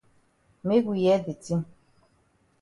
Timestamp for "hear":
1.03-1.19